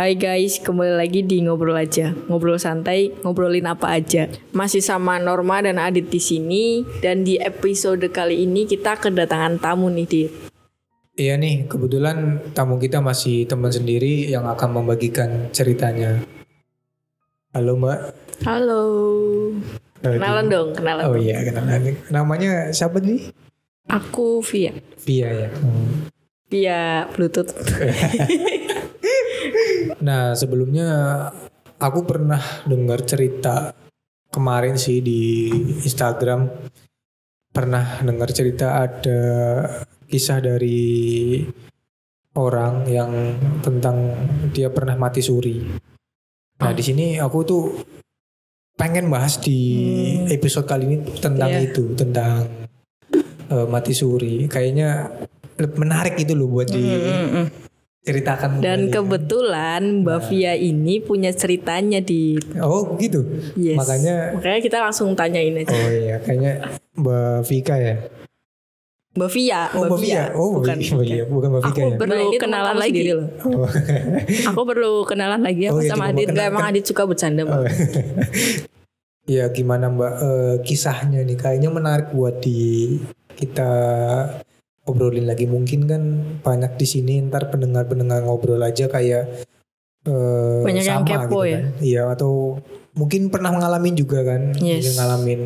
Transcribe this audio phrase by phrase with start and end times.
[0.00, 2.16] Hai guys, kembali lagi di ngobrol aja.
[2.24, 4.32] Ngobrol santai, ngobrolin apa aja.
[4.56, 9.92] Masih sama Norma dan Adit di sini dan di episode kali ini kita kedatangan tamu
[9.92, 10.32] nih, Dit.
[11.20, 16.24] Iya nih, kebetulan tamu kita masih teman sendiri yang akan membagikan ceritanya.
[17.52, 18.00] Halo Mbak.
[18.48, 18.84] Halo.
[20.00, 21.12] Kenalan dong, kenalan.
[21.12, 22.00] Oh iya, kenalan.
[22.08, 23.36] Namanya siapa nih?
[23.84, 24.72] Aku Via.
[25.04, 25.48] Via ya.
[25.60, 26.08] Hmm.
[26.48, 27.52] Via Bluetooth.
[30.00, 30.88] Nah sebelumnya
[31.76, 33.72] aku pernah dengar cerita
[34.30, 35.50] kemarin sih di
[35.84, 36.48] Instagram
[37.50, 39.20] pernah dengar cerita ada
[40.06, 41.42] kisah dari
[42.38, 43.10] orang yang
[43.60, 44.14] tentang
[44.54, 45.58] dia pernah mati suri.
[46.62, 47.64] Nah di sini aku tuh
[48.78, 49.58] pengen bahas di
[50.24, 50.32] Hmm.
[50.32, 51.68] episode kali ini tentang Iya.
[51.68, 52.48] itu tentang
[53.50, 54.46] eh, mati suri.
[54.46, 55.10] Kayaknya
[55.74, 57.69] menarik itu loh buat Mm-mm.
[58.00, 58.64] Diceritakan.
[58.64, 58.94] Dan kembali.
[58.96, 63.20] kebetulan Mbak Via ini punya ceritanya di Oh gitu.
[63.54, 63.76] Yes.
[63.76, 65.68] Makanya Makanya kita langsung tanyain aja.
[65.70, 66.52] oh iya kayaknya
[66.96, 67.96] Mbak Vika ya.
[69.10, 70.24] Mbak Via, Oh Mbak Vika.
[70.32, 70.76] Oh bukan.
[70.78, 71.02] bukan.
[71.04, 71.96] Iya, bukan Mbak Vika Aku ya.
[71.98, 73.00] perlu Nah, kenalan lagi.
[73.10, 73.26] loh.
[73.42, 73.66] Oh.
[74.54, 76.30] Aku perlu kenalan lagi aku Oh, iya, sama Adit.
[76.30, 77.58] Gak emang Adit suka bercanda Mbak.
[77.58, 77.66] Oh.
[79.34, 82.96] ya gimana Mbak eh, kisahnya nih kayaknya menarik buat di
[83.34, 83.70] kita
[84.90, 86.02] obrolin lagi mungkin kan
[86.42, 89.46] banyak di sini ntar pendengar-pendengar ngobrol aja kayak
[90.04, 91.58] eh, Banyak yang sama kepo gitu ya.
[91.58, 91.64] kan.
[91.80, 92.58] Iya atau
[92.92, 94.82] mungkin pernah ngalamin juga kan Yes.
[94.84, 95.40] Mungkin ngalamin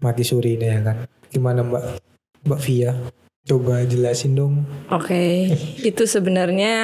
[0.00, 0.96] mati suri ini ya kan.
[1.30, 1.84] Gimana Mbak
[2.48, 2.92] Mbak Via?
[3.40, 4.62] Coba jelasin dong.
[4.92, 5.48] Oke,
[5.88, 6.74] itu sebenarnya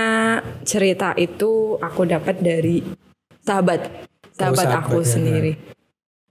[0.64, 2.80] cerita itu aku dapat dari
[3.44, 3.86] sahabat,
[4.34, 5.06] sahabat sahabat aku ya.
[5.06, 5.52] sendiri.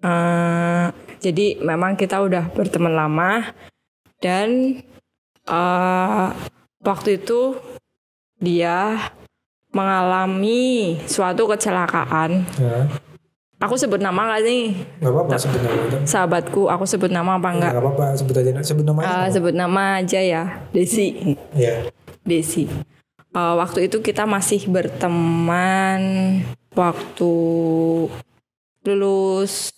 [0.01, 0.85] Eh,
[1.21, 3.53] jadi memang kita udah berteman lama
[4.17, 4.81] dan
[5.49, 6.27] eh,
[6.81, 7.57] waktu itu
[8.39, 9.11] dia
[9.75, 12.47] mengalami suatu kecelakaan.
[12.55, 12.87] Ya.
[13.59, 14.63] Aku sebut nama gak nih?
[14.99, 15.83] Gak apa-apa sebenarnya.
[15.87, 15.97] itu.
[16.07, 17.71] Sahabatku, aku sebut nama apa enggak?
[17.75, 18.83] Gak apa-apa sebut aja sebut.
[18.87, 19.31] Eh, apa?
[19.31, 20.43] sebut nama aja ya,
[20.75, 21.35] Desi.
[21.55, 21.91] Iya.
[22.23, 22.67] Desi.
[23.35, 25.99] Eh, waktu itu kita masih berteman
[26.71, 27.35] waktu
[28.87, 29.74] lulus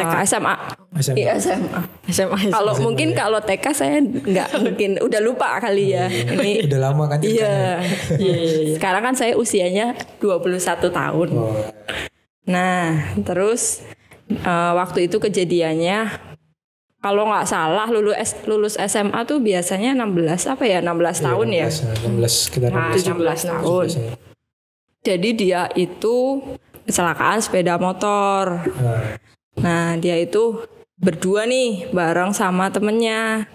[0.00, 0.54] eh, SMA.
[0.96, 1.16] SMA.
[1.16, 1.80] Iya SMA.
[2.06, 2.38] SMA.
[2.48, 3.16] Kalau SMA, mungkin ya.
[3.18, 6.06] kalau TK saya nggak mungkin udah lupa kali ya.
[6.06, 7.82] Ini Udah lama kan iya.
[8.14, 8.74] Iya, iya, iya.
[8.74, 10.54] Sekarang kan saya usianya 21
[10.88, 11.28] tahun.
[11.32, 11.54] Oh,
[12.44, 13.84] Nah, terus
[14.28, 16.28] eh, waktu itu kejadiannya
[16.98, 21.68] kalau nggak salah lulus S- lulus SMA tuh biasanya 16 apa ya 16 tahun ya.
[21.70, 23.86] 16, 16 sekitar Nah, 16 tahun.
[23.86, 24.14] biasanya.
[24.98, 26.42] Jadi dia itu
[26.84, 28.66] kecelakaan sepeda motor.
[28.66, 29.14] Nah,
[29.58, 30.62] Nah, dia itu
[30.94, 33.46] berdua nih bareng sama temennya.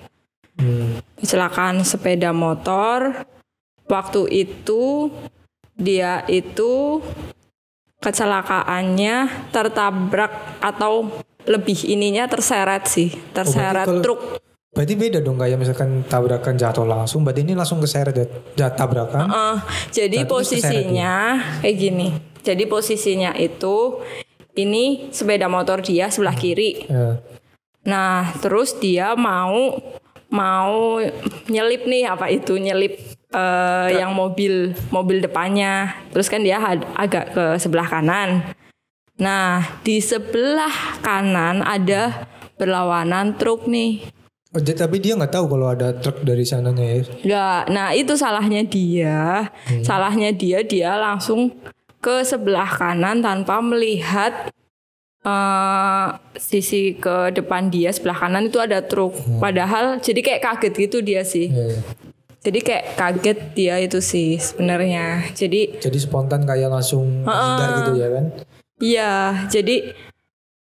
[0.55, 3.25] hmm, Kecelakaan sepeda motor.
[3.83, 5.11] Waktu itu
[5.73, 7.01] dia itu
[7.99, 9.15] kecelakaannya
[9.49, 11.07] tertabrak atau
[11.43, 14.21] lebih ininya terseret sih, terseret kalau- truk.
[14.73, 18.25] berarti beda dong kayak misalkan tabrakan jatuh langsung, berarti ini langsung keseret ya,
[18.57, 19.29] jat- tabrakan.
[19.29, 19.57] Eh,
[19.91, 21.13] jadi posisinya
[21.61, 22.07] kayak gini.
[22.41, 24.01] Jadi posisinya itu
[24.53, 26.85] ini sepeda motor dia sebelah kiri.
[26.85, 27.19] Ya.
[27.83, 29.77] Nah, terus dia mau
[30.33, 30.97] mau
[31.45, 32.97] nyelip nih apa itu nyelip
[33.33, 35.93] eh, yang mobil mobil depannya.
[36.13, 38.55] Terus kan dia had- agak ke sebelah kanan.
[39.19, 42.25] Nah, di sebelah kanan ada
[42.57, 44.09] berlawanan truk nih.
[44.53, 47.01] Oh, tapi dia nggak tahu kalau ada truk dari sananya ya.
[47.25, 49.49] Nggak, nah itu salahnya dia.
[49.81, 51.49] Salahnya dia dia langsung
[52.03, 54.51] ke sebelah kanan tanpa melihat
[55.23, 59.15] eh, sisi ke depan dia sebelah kanan itu ada truk.
[59.39, 61.47] Padahal jadi kayak kaget gitu dia sih.
[61.47, 61.79] Ya, ya.
[62.43, 65.31] Jadi kayak kaget dia itu sih sebenarnya.
[65.31, 68.25] Jadi Jadi spontan kayak langsung menghindar gitu ya kan?
[68.83, 69.13] iya,
[69.47, 69.95] jadi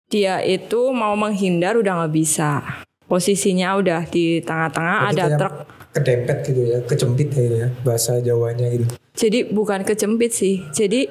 [0.06, 2.62] dia itu mau menghindar udah nggak bisa.
[3.10, 5.54] Posisinya udah di tengah-tengah ada truk.
[5.92, 8.86] Kedempet gitu ya, kejempit gitu ya, bahasa Jawanya gitu.
[9.12, 10.64] Jadi bukan kejepit sih.
[10.72, 11.10] Jadi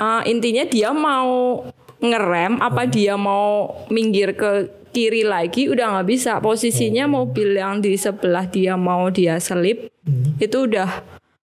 [0.00, 1.60] eh, intinya dia mau
[2.00, 4.50] ngerem apa dia mau minggir ke
[4.90, 6.32] kiri lagi udah nggak bisa.
[6.40, 10.32] Posisinya mobil yang di sebelah dia mau dia selip Hmm.
[10.40, 11.04] itu udah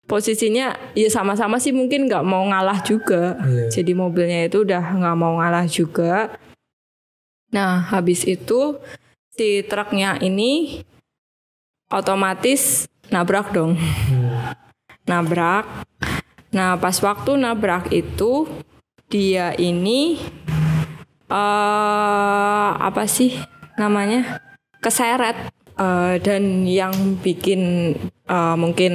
[0.09, 3.37] posisinya ya sama-sama sih mungkin nggak mau ngalah juga.
[3.45, 3.69] Iya.
[3.69, 6.33] Jadi mobilnya itu udah nggak mau ngalah juga.
[7.53, 8.81] Nah habis itu
[9.37, 10.81] si truknya ini
[11.93, 14.57] otomatis nabrak dong Hmm.
[15.05, 15.85] nabrak.
[16.49, 18.49] Nah, pas waktu nabrak itu
[19.05, 20.17] dia ini
[21.29, 23.37] eh apa sih
[23.77, 24.41] namanya?
[24.79, 26.91] keseret Eh, dan yang
[27.23, 27.95] bikin
[28.27, 28.93] eh, mungkin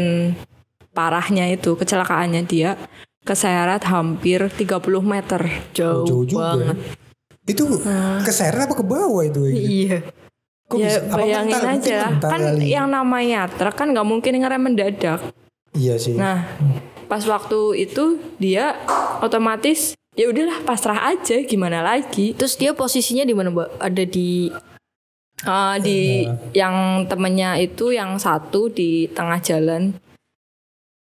[0.93, 2.77] parahnya itu kecelakaannya dia
[3.25, 5.41] keseret hampir 30 meter
[5.73, 6.61] jauh, Oh, jauh juga.
[6.61, 6.77] banget.
[7.49, 7.81] Itu
[8.21, 9.49] keseret apa ke bawah itu?
[9.49, 10.05] Iya.
[10.69, 11.01] Kok ya bisa?
[11.09, 11.73] Bayangin mental?
[11.73, 12.65] Aja mental kan kali.
[12.69, 15.21] yang namanya truk kan nggak mungkin ngerem mendadak.
[15.73, 16.21] Iya sih.
[16.21, 16.45] Nah
[17.15, 18.05] pas waktu itu
[18.37, 18.75] dia
[19.21, 22.35] otomatis ya udahlah pasrah aja gimana lagi.
[22.35, 23.55] Terus dia posisinya di mana?
[23.79, 24.51] Ada di
[25.43, 29.93] Ah, di yang temennya itu yang satu di tengah jalan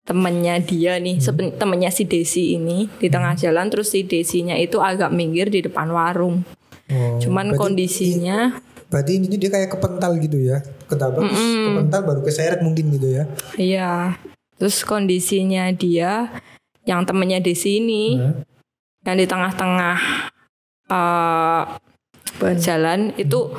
[0.01, 4.79] temennya dia nih seben- temennya si Desi ini di tengah jalan terus si Desinya itu
[4.79, 6.41] agak minggir di depan warung
[6.87, 8.37] Oh, cuman berarti- kondisinya
[8.87, 10.65] Berarti intinya dia kayak kepental gitu ya.
[10.85, 13.23] Ketabrak terus kepental baru keseret mungkin gitu ya.
[13.53, 14.17] iya
[14.59, 16.27] terus kondisinya dia
[16.83, 18.43] yang temennya Desi ini Hah?
[19.07, 19.97] yang di tengah-tengah
[20.91, 21.63] eh,
[22.59, 23.49] jalan itu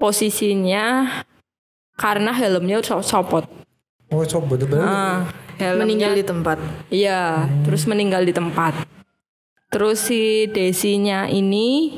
[0.00, 1.06] posisinya
[2.00, 3.44] karena helmnya so- copot
[4.12, 5.24] Oh tuh berarti Ah,
[5.56, 6.58] helmnya meninggal di tempat.
[6.92, 8.84] Iya, terus meninggal di tempat.
[9.72, 11.96] Terus si Desinya ini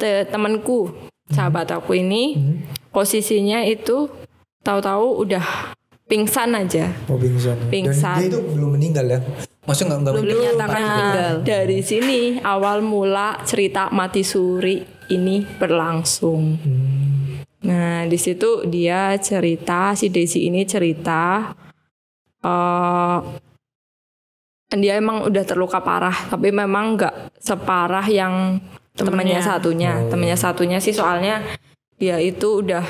[0.00, 0.96] te temanku,
[1.28, 2.40] sahabat aku ini
[2.88, 4.08] posisinya itu
[4.64, 5.76] tahu-tahu udah
[6.06, 6.86] pingsan aja.
[7.06, 7.56] Oh pingsan.
[7.68, 8.18] Pingsan.
[8.18, 9.18] Dan dia itu belum meninggal ya?
[9.66, 10.42] Maksudnya nggak nggak Belum meninggal?
[10.46, 11.34] dinyatakan Nah, meninggal.
[11.42, 16.42] dari sini awal mula cerita mati suri ini berlangsung.
[16.62, 17.42] Hmm.
[17.66, 21.50] Nah, di situ dia cerita si Desi ini cerita
[22.38, 23.18] eh
[24.76, 28.58] dia emang udah terluka parah, tapi memang nggak separah yang
[28.94, 29.42] temannya Temennya.
[29.42, 29.92] satunya.
[29.98, 30.10] Oh.
[30.10, 31.42] Temannya satunya sih soalnya
[31.96, 32.82] dia itu udah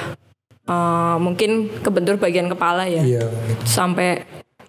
[0.67, 3.27] eh, mungkin kebentur bagian kepala ya, Iya.
[3.63, 4.27] sampai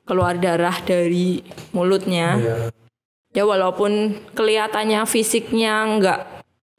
[0.08, 1.44] keluar darah dari
[1.76, 2.38] mulutnya.
[2.40, 2.56] Iya.
[3.36, 6.20] Ya walaupun kelihatannya fisiknya nggak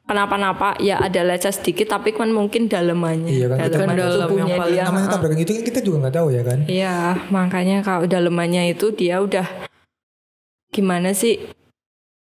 [0.09, 4.29] kenapa-napa, ya ada lecet sedikit, tapi kan mungkin dalemannya, Iya kan, kita daleman kan dalam
[4.33, 4.83] yang paling dia.
[4.89, 6.59] Namanya tabrakan gitu kan kita juga nggak tahu ya kan?
[6.65, 6.95] Iya,
[7.29, 9.45] makanya kalau dalemannya itu dia udah
[10.73, 11.37] gimana sih?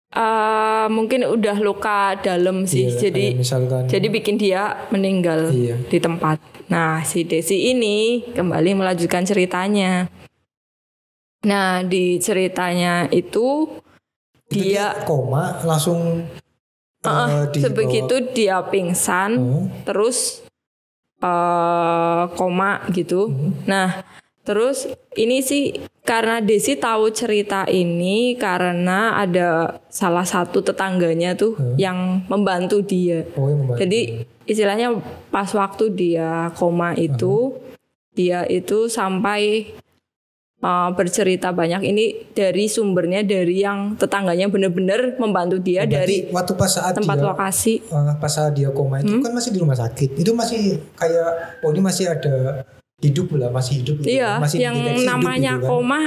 [0.09, 3.85] Eh mungkin udah luka dalam sih, Iya, jadi misalkan.
[3.85, 5.77] jadi bikin dia meninggal Iya.
[5.85, 6.41] di tempat.
[6.65, 10.09] Nah, si Desi ini kembali melanjutkan ceritanya.
[11.45, 13.69] Nah, di ceritanya itu
[14.50, 16.25] Itu dia koma langsung
[17.00, 19.69] eh, dibawa- sebegitu dia pingsan, Oh.
[19.85, 20.41] terus
[21.21, 23.29] eh koma gitu.
[23.63, 24.01] Nah,
[24.41, 32.25] terus ini sih karena Desi tahu cerita ini karena ada salah satu tetangganya tuh yang
[32.25, 33.30] membantu dia.
[33.33, 33.86] Oh, yang membantu.
[33.86, 34.00] Jadi
[34.44, 34.97] istilahnya
[35.30, 37.62] pas waktu dia koma itu
[38.09, 39.69] dia itu sampai
[40.59, 42.03] uh, bercerita banyak ini
[42.33, 47.25] dari sumbernya dari yang tetangganya benar-benar membantu dia Berarti dari waktu pas saat tempat dia
[47.27, 47.74] lokasi.
[47.80, 49.21] eh, pas saat dia koma itu Hmm?
[49.21, 50.18] kan masih di rumah sakit.
[50.18, 52.65] Itu masih kayak oh ini masih ada
[53.00, 54.19] hidup lah, masih hidup gitu.
[54.19, 55.69] Iya, masih yang hidup namanya gitu kan.
[55.69, 56.01] koma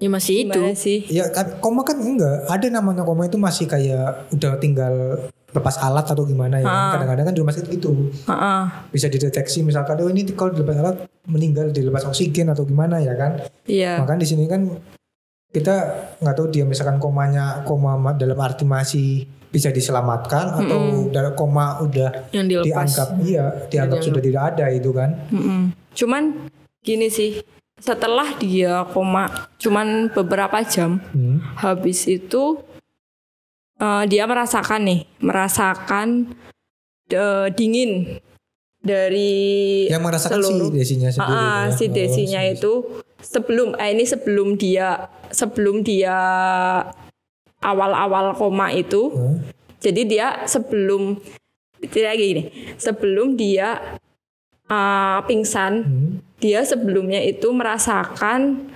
[0.00, 0.60] Ya masih itu.
[0.74, 1.04] sih?
[1.12, 2.48] Ya kan koma kan enggak.
[2.48, 4.94] Ada namanya koma itu masih kayak udah tinggal
[5.52, 6.64] lepas alat atau gimana ya.
[6.64, 6.96] Ah.
[6.96, 8.08] Kadang-kadang kan di rumah sakit gitu.
[8.24, 8.62] Heeh.
[8.88, 10.96] Bisa dideteksi misalkan oh ini kalau dilepas alat
[11.28, 13.44] meninggal dilepas oksigen atau gimana ya kan.
[13.68, 14.00] Iya.
[14.00, 14.72] Makanya di sini kan
[15.50, 15.76] kita
[16.16, 21.82] nggak tahu dia misalkan komanya koma ma- dalam arti masih bisa diselamatkan atau dalam koma
[21.82, 22.66] udah Yang dilepas.
[22.70, 25.10] dianggap iya dianggap sudah tidak ada itu kan.
[25.28, 25.60] Mm-mm.
[25.92, 26.48] Cuman
[26.80, 27.42] gini sih,
[27.76, 31.40] setelah dia koma cuman beberapa jam Hmm.
[31.56, 32.60] habis itu
[33.76, 36.08] eh, dia merasakan nih, merasakan
[37.08, 38.20] eh, dingin
[38.78, 41.32] dari Yang merasakan si seluruh- desinya sendiri.
[41.34, 41.72] Ah, ya.
[41.72, 42.72] si Oh, desinya si- itu
[43.20, 44.88] sebelum eh ini sebelum dia
[45.30, 46.16] sebelum dia
[47.60, 49.36] awal-awal koma itu Hah?
[49.78, 51.20] jadi dia sebelum
[51.82, 52.42] tidak gini
[52.76, 53.99] sebelum dia
[54.70, 56.10] uh, pingsan Hmm.
[56.38, 58.70] dia sebelumnya itu merasakan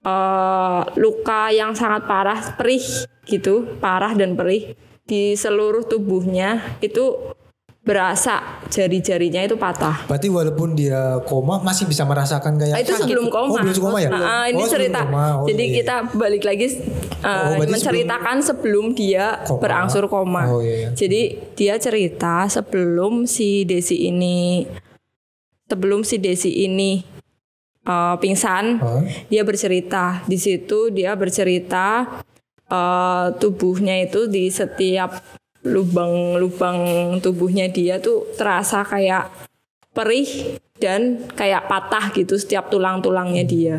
[0.00, 2.82] uh, luka yang sangat parah perih
[3.24, 4.72] gitu parah dan perih
[5.02, 7.34] di seluruh tubuhnya itu
[7.82, 8.38] berasa
[8.70, 13.02] jari-jarinya itu patah Berarti walaupun dia koma masih bisa merasakan kayak Ah, itu sakit.
[13.02, 13.50] sebelum koma.
[13.50, 14.06] Oh, belum koma ya?
[14.08, 15.00] Nah, ini Oh, sebelum cerita.
[15.02, 15.26] koma.
[15.34, 15.76] Oh, Jadi iya, iya.
[15.82, 16.66] kita balik lagi
[17.26, 19.58] uh, Oh, menceritakan sebelum, dia Koma.
[19.58, 20.42] berangsur koma.
[20.46, 20.88] Oh, iya, iya.
[20.94, 21.20] Jadi
[21.58, 24.62] dia cerita sebelum si Desi ini
[25.72, 27.00] sebelum si Desi ini
[27.88, 29.00] uh, pingsan, Hah?
[29.32, 30.20] dia bercerita.
[30.28, 32.20] Di situ dia bercerita
[32.68, 35.24] uh, tubuhnya itu di setiap
[35.64, 39.32] lubang-lubang tubuhnya dia tuh terasa kayak
[39.96, 43.76] perih dan kayak patah gitu setiap tulang-tulangnya dia.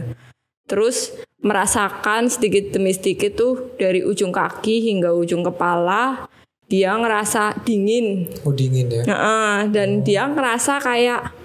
[0.65, 6.31] Terus merasakan sedikit demi sedikit tuh dari ujung kaki hingga ujung kepala
[6.71, 9.03] dia ngerasa dingin Oh dingin ya.
[9.03, 11.42] Heeh, dan dia ngerasa kayak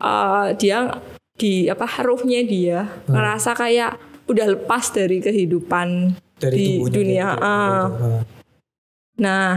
[0.00, 0.98] eh, dia
[1.40, 3.96] di apa ruhnya dia ngerasa kayak
[4.28, 7.36] udah lepas dari kehidupan dari di dunia.
[7.36, 7.44] gitu.
[7.44, 7.86] Ah.
[9.20, 9.52] Nah,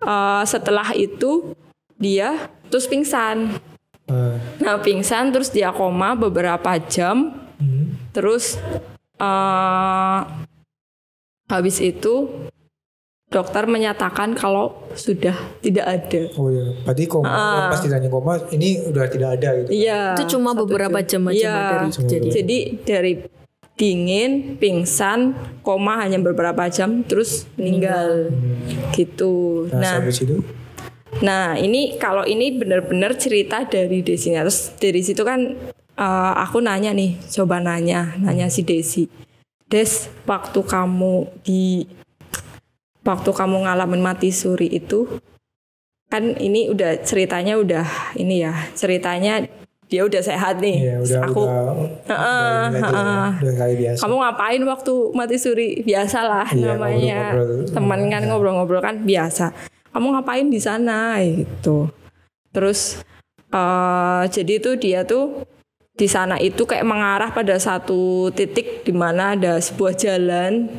[0.00, 1.56] eh, setelah itu
[2.00, 3.56] dia terus pingsan.
[4.08, 4.36] Ah.
[4.60, 7.36] Nah, pingsan terus dia koma beberapa jam.
[7.60, 7.92] Hmm.
[8.12, 8.56] Terus
[9.20, 10.20] eh
[11.50, 12.30] habis itu
[13.30, 16.22] dokter menyatakan kalau sudah tidak ada.
[16.34, 17.70] Oh iya, berarti koma Ah.
[17.70, 19.70] pas ditanya koma ini udah tidak ada gitu.
[19.70, 20.18] Iya.
[20.18, 21.56] Itu cuma beberapa jam aja Iya.
[21.94, 22.28] Dari.
[22.28, 23.12] Jadi dari
[23.78, 25.32] dingin, pingsan,
[25.62, 28.28] koma hanya beberapa jam, terus meninggal.
[28.92, 29.66] Gitu.
[29.72, 30.36] Nah, Nah, sampai situ
[31.22, 34.46] Nah, ini kalau ini benar-benar cerita dari Desinya.
[34.46, 35.54] Terus dari situ kan
[35.96, 39.06] eh, aku nanya nih, coba nanya, nanya si Desi.
[39.70, 41.86] Des, waktu kamu di
[43.10, 45.06] waktu kamu ngalamin mati suri itu
[46.10, 47.86] kan ini udah ceritanya udah
[48.18, 49.46] ini ya, ceritanya
[49.90, 50.78] dia udah sehat nih.
[50.78, 51.62] ya udah aku udah,
[52.06, 54.00] udah, ini lagi ya, udah kayak biasa.
[54.06, 55.68] kamu ngapain waktu mati suri?
[55.82, 57.20] Biasa lah Iya, namanya.
[57.74, 59.50] teman kan ngobrol-ngobrol kan biasa.
[59.90, 61.18] Kamu ngapain di sana?
[61.18, 61.90] Gitu.
[62.54, 63.02] Terus
[63.50, 65.42] eh jadi tuh dia tuh
[65.98, 70.70] di sana itu kayak mengarah pada satu titik di mana ada sebuah jalan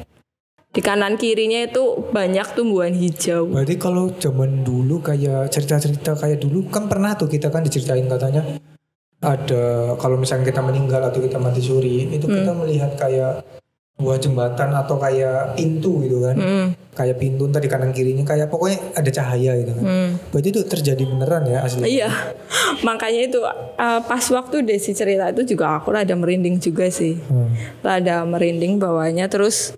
[0.71, 6.67] di kanan kirinya itu banyak tumbuhan hijau Berarti kalau zaman dulu kayak cerita-cerita kayak dulu
[6.67, 8.55] kan pernah tuh kita kan diceritain katanya
[9.19, 9.63] ada
[9.95, 12.37] kalau misalnya kita meninggal atau kita mati suri itu Hmm.
[12.37, 13.43] kita melihat kayak
[14.01, 16.33] buah jembatan atau kayak pintu gitu kan.
[16.33, 19.83] Hmm, Kayak pintu entah di kanan kirinya kayak pokoknya ada cahaya gitu kan.
[19.85, 20.09] hmm.
[20.33, 21.85] Berarti itu terjadi beneran ya asli.
[21.85, 22.09] Iya,
[22.87, 27.21] makanya itu eh, pas waktu Desi cerita itu juga aku rada merinding juga sih.
[27.21, 27.53] Hmm.
[27.79, 29.77] rada merinding bawahnya terus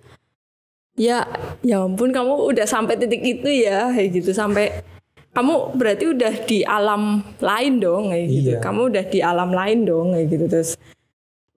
[0.93, 1.25] ya
[1.65, 4.85] ya ampun kamu udah sampai titik itu ya kayak gitu sampai
[5.33, 8.59] kamu berarti udah di alam lain dong kayak gitu Iya.
[8.61, 10.69] kamu udah di alam lain dong kayak gitu terus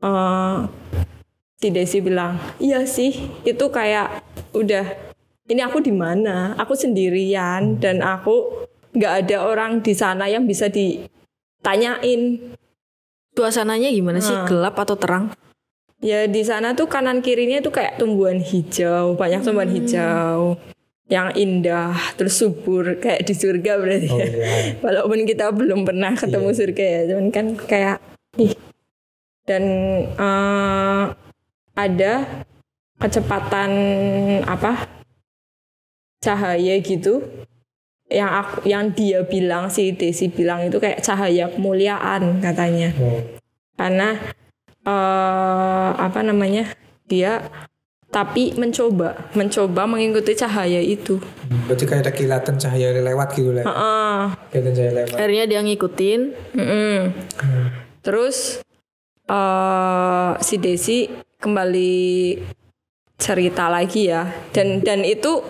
[0.00, 0.57] eh
[1.61, 3.12] si Desi bilang iya sih
[3.45, 4.25] itu kayak
[4.57, 4.85] udah
[5.52, 8.64] ini aku di mana aku sendirian dan aku
[8.97, 12.40] nggak ada orang di sana yang bisa ditanyain
[13.37, 14.33] Suasananya gimana sih?
[14.33, 14.49] Hmm.
[14.49, 15.28] Gelap atau terang?
[16.05, 19.76] Ya di sana tuh kanan kirinya tuh kayak tumbuhan hijau, banyak tumbuhan Hmm.
[19.81, 20.41] hijau
[21.09, 24.29] yang indah, terus subur kayak di surga berarti Oh ya.
[24.85, 26.59] Walaupun kita belum pernah ketemu Iya.
[26.59, 27.97] surga ya, cuman kan kayak
[28.37, 28.53] ih.
[29.47, 29.62] Dan
[30.12, 31.05] eh,
[31.73, 32.12] ada
[32.99, 33.71] kecepatan
[34.45, 34.88] apa
[36.19, 37.23] cahaya gitu
[38.09, 43.21] yang aku yang dia bilang si Desi bilang itu kayak cahaya kemuliaan katanya Oh.
[43.76, 44.19] karena
[44.87, 46.71] eh apa namanya
[47.11, 47.43] dia
[48.07, 51.19] tapi mencoba mencoba mengikuti cahaya itu
[51.66, 53.66] Berarti kayak ada kilatan cahaya lewat gitu lah.
[53.66, 54.19] Heeh.
[54.55, 55.14] Kilatan cahaya lewat.
[55.19, 56.21] Akhirnya dia ngikutin.
[56.55, 56.99] Mm-mm.
[57.43, 57.66] Hmm.
[58.07, 58.62] terus
[59.26, 61.11] eh si Desi
[61.43, 62.38] kembali
[63.19, 65.43] cerita lagi ya dan dan itu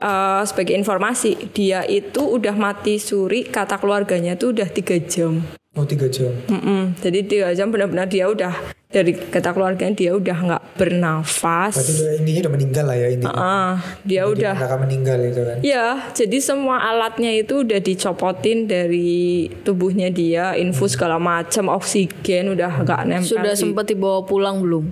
[0.00, 5.44] eh, sebagai informasi dia itu udah mati suri kata keluarganya tuh udah tiga jam
[5.78, 6.34] Oh tiga jam.
[6.50, 6.98] Mm-mm.
[6.98, 8.50] jadi tiga jam benar-benar dia udah
[8.90, 13.38] dari kata keluarganya dia udah nggak bernafas Berarti udah intinya udah meninggal lah ya intinya.
[13.38, 15.56] Ah, dia udah Kakak meninggal itu kan.
[15.62, 22.82] Ya, jadi semua alatnya itu udah dicopotin dari tubuhnya dia, infus segala macam, oksigen udah
[22.82, 23.30] nggak nempel.
[23.38, 24.90] Sudah di- sempat dibawa pulang belum?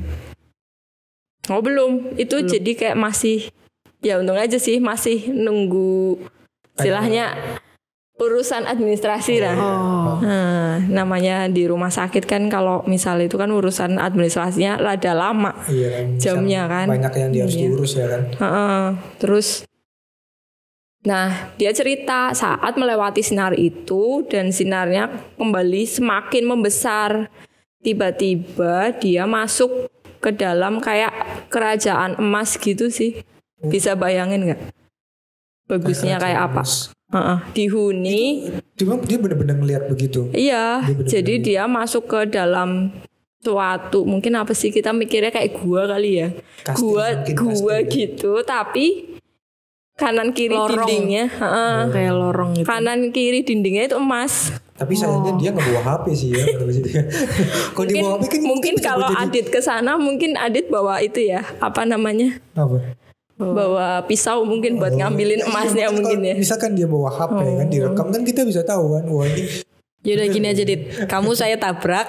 [1.50, 3.50] Oh belum, itu jadi kayak masih,
[3.98, 6.22] ya untung aja sih masih nunggu,
[6.78, 7.34] istilahnya
[8.18, 9.54] urusan administrasi lah.
[9.54, 10.18] Oh.
[10.18, 15.54] Nah, namanya di rumah sakit kan kalau misal itu kan urusan administrasinya rada lama.
[15.70, 16.18] Iya.
[16.18, 16.86] Jamnya kan.
[16.90, 17.62] Banyak yang dia harus Iya.
[17.70, 18.22] diurus ya kan.
[18.34, 18.84] Heeh,
[19.22, 19.48] terus
[21.06, 25.08] Nah, dia cerita saat melewati sinar itu dan sinarnya
[25.38, 27.30] kembali semakin membesar.
[27.80, 29.86] Tiba-tiba dia masuk
[30.18, 31.14] ke dalam kayak
[31.48, 33.22] kerajaan emas gitu sih.
[33.62, 34.60] Bisa bayangin nggak?
[35.70, 36.66] Bagusnya kayak apa?
[37.08, 38.52] Heeh, dihuni.
[38.76, 40.28] Dia, dia bener-bener ngeliat begitu.
[40.30, 42.92] Iya, Dia bener-bener jadi dia masuk ke dalam
[43.38, 46.28] suatu mungkin apa sih kita mikirnya kayak gua kali ya.
[46.60, 47.88] Kastil gua mungkin, gua kastil.
[47.88, 48.86] gitu tapi
[49.94, 50.84] kanan kiri Lorong.
[50.84, 51.76] dindingnya heeh.
[51.88, 52.66] Kayak lorong gitu.
[52.66, 56.44] kanan kiri dindingnya itu emas Tapi sayangnya dia nggak bawa HP sih ya.
[56.44, 57.02] Kalau di situ ya.
[57.88, 61.18] Dia mungkin bawa HP kan mungkin kalau jadi- Adit ke sana mungkin Adit bawa itu
[61.20, 62.94] ya apa namanya apa?
[63.38, 68.06] Bawa pisau mungkin buat ngambilin emasnya Kan mungkin ya Misalkan dia bawa HP kan direkam
[68.10, 69.06] kan kita bisa tahu kan.
[69.06, 69.62] Wah ini
[70.06, 70.94] Yaudah gini aja Dit.
[71.10, 72.06] Kamu saya tabrak.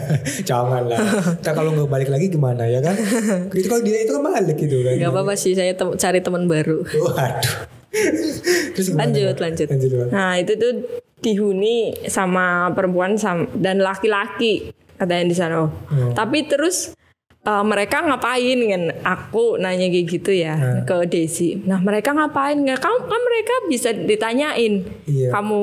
[0.48, 0.98] jangan lah.
[1.42, 2.94] Kita kalau nggak balik lagi gimana ya kan?
[3.58, 4.94] Itu kalau dia itu kan balik gitu kan.
[4.94, 6.86] Gak apa-apa sih saya tem- cari teman baru.
[6.86, 7.54] Waduh.
[8.78, 9.10] Terus gimana?
[9.10, 9.68] Lanjut, lanjut.
[9.68, 10.72] Lanjut nah itu tuh
[11.18, 15.66] dihuni sama perempuan sam- dan laki-laki katanya di sana.
[15.66, 15.70] Oh.
[15.90, 16.14] Hmm.
[16.14, 16.94] Tapi terus
[17.42, 18.82] eh, mereka ngapain kan?
[19.02, 20.82] Aku nanya kayak gitu ya Hmm.
[20.84, 21.58] ke Desi.
[21.60, 22.56] Nah mereka ngapain?
[22.56, 24.74] Nggak, kamu kan mereka bisa ditanyain.
[25.04, 25.28] Iya.
[25.30, 25.62] Kamu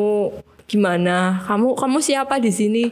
[0.66, 1.42] gimana?
[1.44, 2.84] Kamu kamu siapa di sini?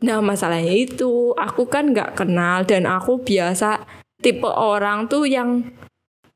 [0.00, 3.80] Nah masalahnya itu aku kan nggak kenal dan aku biasa
[4.20, 5.64] tipe orang tuh yang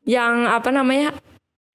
[0.02, 1.12] yang apa namanya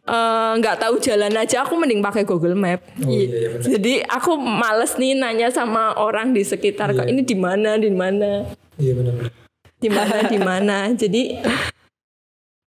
[0.04, 2.82] eh, nggak tahu jalan aja aku mending pakai Google Map.
[3.00, 3.62] Oh, iya, iya.
[3.62, 7.12] Jadi aku males nih nanya sama orang di sekitar kok Iya.
[7.12, 8.44] ini di mana di mana
[8.76, 9.43] Iya benar.
[9.84, 10.78] Di mana di mana.
[10.94, 11.24] Jadi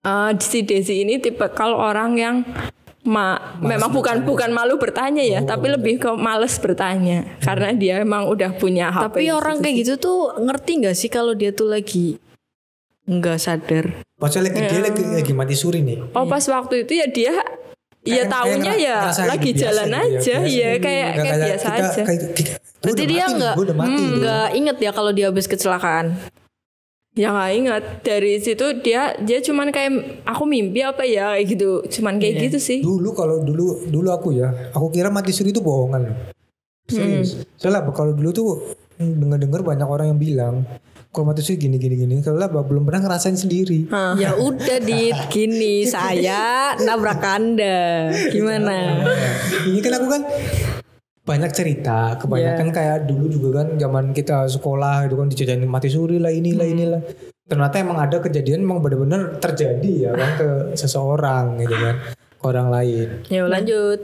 [0.01, 2.35] eh, si Desi ini tipe kalau orang yang
[3.01, 7.97] ma memang bukan bukan malu bertanya ya, Oh, tapi lebih ke males bertanya karena dia
[7.97, 9.03] emang udah punya HP.
[9.09, 12.21] Tapi orang kayak gitu tuh ngerti nggak sih kalau dia tuh lagi
[13.03, 13.89] nggak sadar?
[14.15, 16.13] Maksudnya lagi dia lagi, lagi mati suri nih.
[16.13, 17.33] Oh pas waktu itu ya dia
[18.01, 21.77] ya taunya kayak ya lagi jalan gitu ya, aja ya kayak kayak kayak biasa kita-
[21.81, 22.01] aja.
[22.01, 24.13] kayak- kayak, "Gua Berarti dia nggak gitu.
[24.17, 26.05] nggak inget ya kalau dia habis kecelakaan.
[27.21, 31.69] Ya nggak ingat dari situ dia dia cuman kayak aku mimpi apa ya kayak gitu
[31.85, 32.43] cuman kayak Iya.
[32.49, 32.79] gitu sih.
[32.81, 36.17] Dulu kalau dulu dulu aku ya, aku kira mati suri itu bohongan loh.
[36.89, 37.37] Serius.
[37.37, 37.45] Hmm.
[37.55, 38.49] Soalnya apa, kalau dulu tuh
[38.97, 40.55] dengar-dengar banyak orang yang bilang
[41.09, 42.15] kalau mati suri gini gini gini.
[42.19, 43.85] Kalau apa belum pernah ngerasain sendiri.
[44.17, 46.41] Ya udah dit gini saya
[46.85, 49.05] nabrak anda gimana?
[49.67, 50.21] Ini kan aku kan
[51.21, 56.17] banyak cerita, kebanyakan kayak dulu juga kan zaman kita sekolah itu kan dijajanin mati suri
[56.17, 57.01] lah inilah inilah.
[57.45, 62.67] Ternyata emang ada kejadian emang benar-benar terjadi ya kan ke seseorang gitu kan, ke orang
[62.73, 63.07] lain.
[63.29, 64.01] Ya lanjut.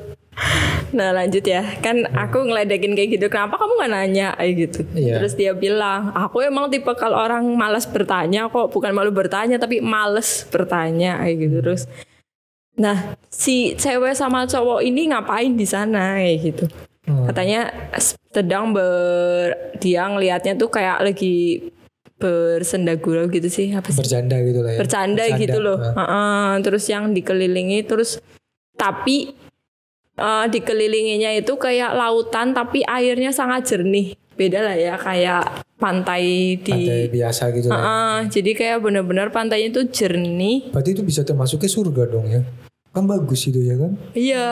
[0.94, 4.80] Nah lanjut ya kan aku ngeledekin kayak gitu kenapa kamu nggak nanya kayak gitu.
[4.94, 5.20] Iya.
[5.20, 9.82] Terus dia bilang aku emang tipe kalau orang malas bertanya kok bukan malu bertanya tapi
[9.82, 11.84] males bertanya kayak gitu terus.
[12.78, 16.66] Nah si cewek sama cowok ini ngapain di sana kayak gitu.
[17.08, 17.24] Hmm.
[17.32, 21.72] Katanya sedang ber dia ngelihatnya tuh kayak lagi
[22.20, 24.04] bersenda gurau gitu sih apa sih?
[24.04, 24.80] Bercanda gitu lah ya.
[24.84, 25.78] bercanda, gitu loh.
[25.80, 25.96] Nah.
[25.96, 28.20] Heeh, terus yang dikelilingi terus
[28.76, 29.32] tapi
[30.18, 34.20] eh, dikelilinginya itu kayak lautan tapi airnya sangat jernih.
[34.38, 37.78] Beda lah ya kayak pantai di Pantai biasa gitu lah.
[37.78, 40.74] Heeh, jadi kayak benar-benar pantainya itu jernih.
[40.74, 42.42] Berarti itu bisa termasuknya surga dong ya.
[42.98, 43.94] Kan bagus itu ya kan.
[44.12, 44.50] Iya,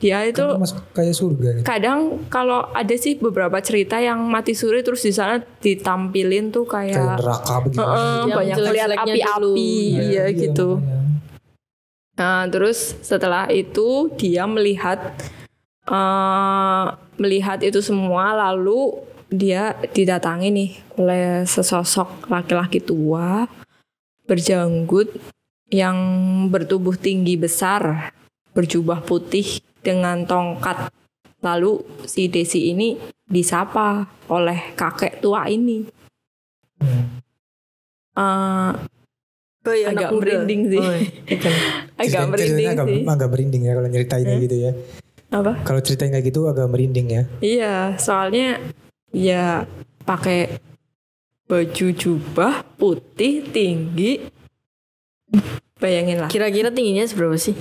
[0.00, 1.62] dia itu Itu masuk kayak surga nih.
[1.62, 6.96] kadang kalau ada sih beberapa cerita yang mati suri terus di sana ditampilin tuh Kayak
[6.96, 7.84] kayak neraka begitu.
[7.84, 9.52] Heeh, Yang banyak lihat api-api dulu.
[10.00, 10.68] iya gitu.
[10.80, 11.00] makanya.
[12.12, 15.00] Nah, terus setelah itu dia melihat
[15.84, 16.84] eh
[17.18, 23.48] melihat itu semua lalu dia didatangi nih oleh sesosok laki-laki tua
[24.24, 25.08] berjanggut
[25.72, 25.96] yang
[26.52, 28.12] bertubuh tinggi besar,
[28.52, 30.92] berjubah putih dengan tongkat.
[31.40, 35.88] Lalu si Desi ini disapa oleh kakek tua ini.
[38.12, 38.72] Eh,
[39.62, 40.82] Oh, iya, agak merinding sih.
[40.82, 41.06] Oh, iya.
[42.02, 43.02] agak merinding agak, sih.
[43.06, 44.72] agak merinding ya kalau nyeritainnya gitu ya.
[45.30, 45.52] Apa?
[45.62, 47.22] Kalau ceritain kayak gitu agak merinding ya.
[47.38, 48.58] Iya, soalnya
[49.14, 49.70] ya
[50.02, 50.58] pakai
[51.46, 54.41] baju jubah putih tinggi.
[55.82, 56.30] Bayangin lah.
[56.30, 57.58] Kira-kira tingginya seberapa sih?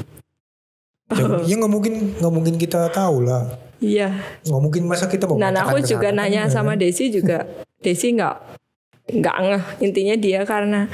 [1.12, 3.50] Ya, ya nggak mungkin nggak mungkin kita tahu lah.
[3.82, 4.14] Iya.
[4.46, 6.54] Nggak mungkin masa kita mau Nah, mengatakan aku juga nanya kan?
[6.54, 7.50] sama Desi juga.
[7.82, 8.36] Desi nggak
[9.20, 9.64] nggak ngeh.
[9.84, 10.88] Intinya dia karena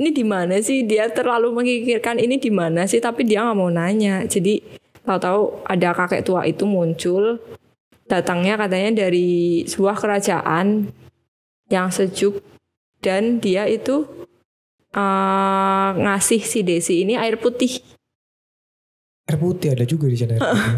[0.00, 0.82] ini di mana sih?
[0.88, 2.98] Dia terlalu memikirkan ini di mana sih?
[2.98, 4.24] Tapi dia nggak mau nanya.
[4.24, 4.64] Jadi
[5.04, 7.38] tahu-tahu ada kakek tua itu muncul.
[8.10, 10.90] Datangnya katanya dari sebuah kerajaan
[11.70, 12.42] yang sejuk
[12.98, 14.19] dan dia itu
[14.94, 17.78] eh, ngasih si Desi ini air putih.
[19.30, 20.34] air putih ada juga di sana.
[20.34, 20.74] air putih.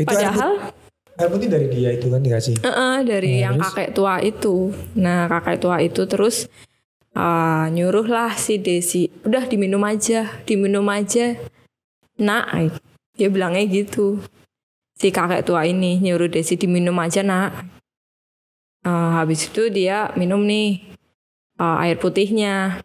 [0.00, 0.52] itu air putih, Padahal
[1.20, 2.54] air putih dari dia itu kan dikasih.
[2.64, 3.64] Heeh, dari Nah, yang terus?
[3.72, 4.54] kakek tua itu.
[4.96, 6.48] Nah, kakek tua itu terus
[7.16, 11.36] uh, nyuruh lah si Desi, udah diminum aja, diminum aja.
[12.20, 12.76] Nak,
[13.16, 14.20] dia bilangnya gitu.
[14.96, 17.56] Si kakek tua ini nyuruh Desi diminum aja, nak.
[18.80, 20.89] Uh, habis itu dia minum nih
[21.60, 22.80] uh, air putihnya.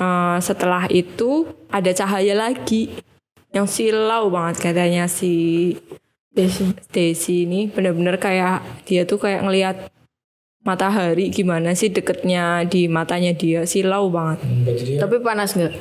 [0.00, 2.88] Uh, setelah itu ada cahaya lagi
[3.52, 5.74] yang silau banget katanya si
[6.32, 9.92] Desi, Desi ini bener-bener kayak dia tuh kayak ngelihat
[10.64, 14.40] matahari gimana sih deketnya di matanya dia silau banget.
[14.40, 14.64] Hmm,
[15.02, 15.74] Tapi panas nggak?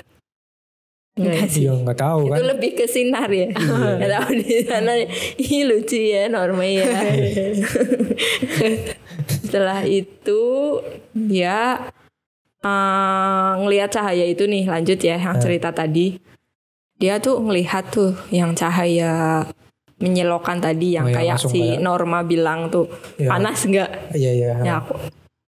[1.21, 1.69] Enggak sih.
[1.69, 2.37] dia nggak tahu kan.
[2.41, 3.53] Itu lebih ke sinar ya.
[3.99, 4.91] Nggak tahu di sana.
[5.37, 6.87] Ih lucu ya Norma ya.
[9.51, 10.41] Setelah itu
[11.11, 11.91] dia
[12.61, 16.15] eh, ngelihat cahaya itu nih lanjut ya yang cerita tadi.
[16.95, 19.43] Dia tuh ngelihat tuh yang cahaya
[19.97, 22.87] menyelokan tadi yang Oh, kayak si kayak- Norma bilang tuh
[23.17, 23.27] Ya.
[23.27, 24.13] panas nggak?
[24.13, 24.51] Iya iya.
[24.63, 24.95] Ya aku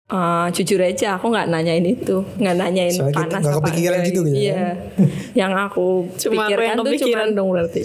[0.05, 3.95] eh, jujur aja aku nggak nanyain itu, nggak nanyain Soalnya kita panas nggak apa kepikiran
[3.95, 4.41] enggak gitu gitu ya.
[4.43, 4.67] Iya.
[5.35, 5.87] yang aku
[6.21, 7.81] Cuma aku pikirkan yang tuh cuman dong berarti.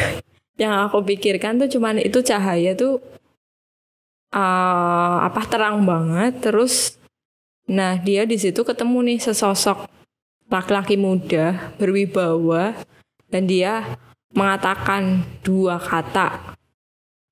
[0.62, 3.02] yang aku pikirkan tuh cuman itu cahaya tuh
[4.32, 6.96] eh, apa terang banget terus
[7.68, 9.86] nah dia di situ ketemu nih sesosok
[10.50, 12.76] laki-laki muda berwibawa
[13.30, 13.96] dan dia
[14.32, 16.52] mengatakan dua kata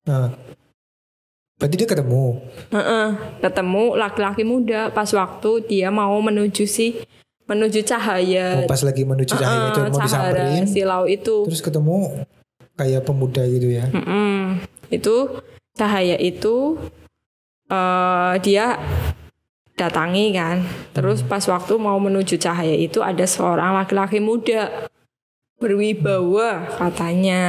[0.01, 0.33] Nah,
[1.61, 2.41] berarti dia ketemu.
[2.73, 7.05] Heeh, ketemu laki-laki muda pas waktu dia mau menuju si
[7.45, 11.61] menuju cahaya Oh, pas lagi menuju cahaya itu Heeh, mau cahaya disamperin, silau itu terus
[11.61, 12.25] ketemu
[12.73, 13.85] kayak pemuda gitu ya.
[13.93, 14.65] Mm-mm.
[14.89, 15.37] Itu
[15.73, 16.77] cahaya itu
[17.67, 18.75] eh dia
[19.75, 20.61] datangi kan.
[20.93, 24.89] Terus pas waktu mau menuju cahaya itu ada seorang laki-laki muda
[25.61, 27.41] berwibawa katanya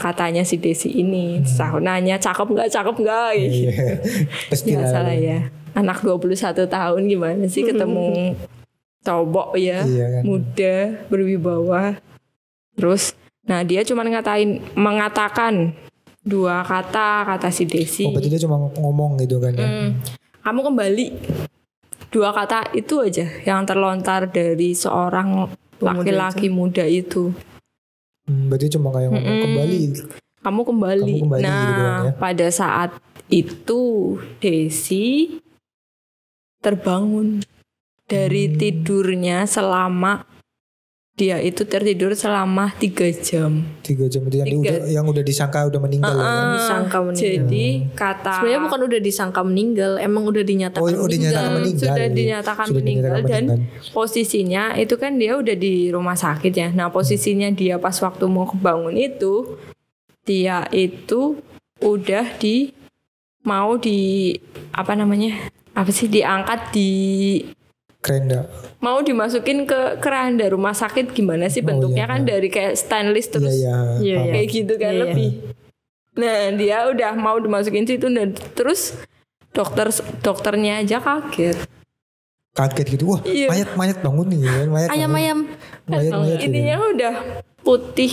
[0.00, 1.40] katanya si Desi ini.
[1.44, 3.28] Aku nanya cakep nggak cakep nggak?
[3.36, 3.72] Iya.
[4.64, 5.38] Dia Nggak salah ya.
[5.76, 8.34] Anak 21 tahun gimana sih ketemu
[8.98, 10.22] cowok ya Iya kan.
[10.26, 11.96] muda berwibawa
[12.74, 13.14] terus
[13.46, 15.72] nah dia cuma ngatain mengatakan
[16.28, 19.64] dua kata kata si Desi Oh, berarti dia cuma ngomong gitu kan ya.
[19.64, 19.96] "Hmm,
[20.44, 21.06] kamu kembali
[22.08, 27.32] dua kata itu aja yang terlontar dari seorang laki-laki muda itu
[28.24, 29.42] Hmm, berarti cuma kayak ngomong Mm-mm.
[29.42, 29.80] kembali.
[30.38, 32.12] kamu kembali, Kamu kembali nah gitu kan ya.
[32.14, 32.90] pada saat
[33.26, 33.82] itu
[34.38, 35.40] Desi
[36.58, 37.40] terbangun
[38.04, 38.56] dari Hmm.
[38.56, 40.24] tidurnya selama
[41.18, 44.60] dia itu tertidur selama tiga jam Tiga jam itu yang, Tiga.
[44.62, 46.30] udah, yang udah disangka udah meninggal ya kan.
[46.38, 47.32] Ah, Disangka meninggal.
[47.42, 51.58] Jadi kata Sebenarnya bukan udah disangka meninggal, emang udah dinyatakan Oh, udah dinyatakan meninggal.
[51.58, 51.82] meninggal.
[51.82, 52.14] sudah iya.
[52.14, 53.90] dinyatakan Sudah meninggal dinyatakan dan meninggal.
[53.90, 56.68] posisinya itu kan dia udah di rumah sakit ya.
[56.70, 59.34] Nah posisinya dia pas waktu mau kebangun itu
[60.22, 61.40] dia itu
[61.80, 62.70] udah di
[63.42, 64.36] mau di
[64.70, 66.90] apa namanya apa sih diangkat di
[67.98, 68.46] kerenda.
[68.78, 72.28] mau dimasukin ke keranda rumah sakit gimana sih Oh, bentuknya iya, kan iya.
[72.30, 74.18] dari kayak stainless terus Iya iya.
[74.18, 75.02] Iya, kayak gitu kan Iya, iya.
[75.04, 75.30] lebih.
[76.14, 78.94] Nah dia udah mau dimasukin situ dan terus
[79.50, 81.58] dokter dokternya aja kaget.
[82.54, 83.04] Kaget gitu.
[83.08, 83.46] Wah, Iya.
[83.46, 84.40] mayat mayat bangun nih.
[84.66, 84.88] Mayat.
[84.90, 85.18] Ayam bangun.
[85.18, 85.38] ayam.
[85.86, 86.38] Mayat mayat.
[86.38, 86.46] gitu.
[86.50, 87.14] Intinya udah
[87.60, 88.10] putih